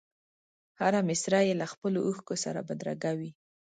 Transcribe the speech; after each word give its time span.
هره 0.79 0.99
مسره 1.09 1.39
یې 1.47 1.53
له 1.61 1.65
خپلو 1.73 1.99
اوښکو 2.07 2.35
سره 2.43 2.59
بدرګه 2.67 3.11
وي. 3.19 3.31